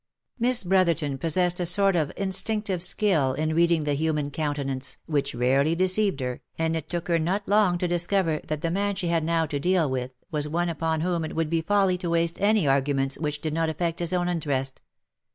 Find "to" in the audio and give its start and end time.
7.77-7.87, 9.45-9.59, 11.99-12.09